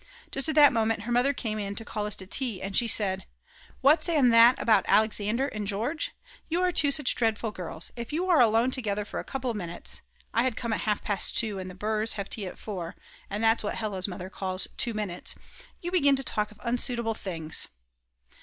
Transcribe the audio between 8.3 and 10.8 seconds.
alone together for a couple of minutes (I had come